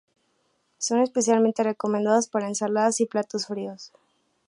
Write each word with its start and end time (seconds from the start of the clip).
Son 0.79 0.99
especialmente 0.99 1.61
recomendados 1.61 2.27
para 2.27 2.47
ensaladas 2.47 2.99
y 3.01 3.05
platos 3.05 3.45
fríos. 3.45 3.91